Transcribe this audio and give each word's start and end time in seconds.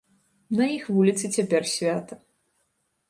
На 0.59 0.65
іх 0.77 0.87
вуліцы 0.95 1.25
цяпер 1.35 1.67
свята. 1.73 2.21